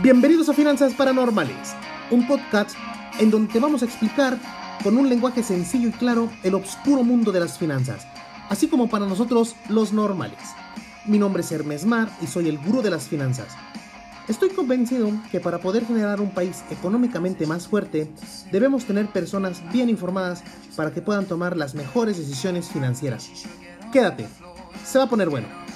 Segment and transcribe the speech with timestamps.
[0.00, 1.74] Bienvenidos a Finanzas Paranormales,
[2.12, 2.76] un podcast
[3.18, 4.38] en donde te vamos a explicar
[4.84, 8.06] con un lenguaje sencillo y claro el oscuro mundo de las finanzas,
[8.48, 10.38] así como para nosotros los normales.
[11.04, 13.48] Mi nombre es Hermes Mar y soy el gurú de las finanzas.
[14.28, 18.08] Estoy convencido que para poder generar un país económicamente más fuerte,
[18.52, 20.44] debemos tener personas bien informadas
[20.76, 23.28] para que puedan tomar las mejores decisiones financieras.
[23.92, 24.28] Quédate,
[24.84, 25.67] se va a poner bueno.